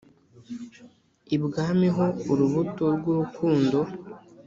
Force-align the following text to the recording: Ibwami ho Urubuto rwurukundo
Ibwami 1.35 1.87
ho 1.95 2.05
Urubuto 2.31 2.85
rwurukundo 2.97 3.79